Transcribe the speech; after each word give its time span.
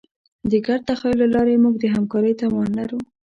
د 0.49 0.51
ګډ 0.65 0.79
تخیل 0.89 1.17
له 1.21 1.27
لارې 1.35 1.61
موږ 1.63 1.75
د 1.79 1.85
همکارۍ 1.95 2.33
توان 2.41 2.69
لرو. 2.79 2.99